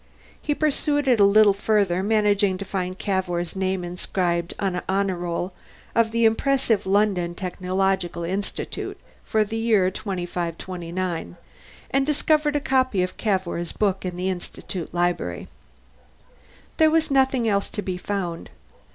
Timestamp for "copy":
12.59-13.03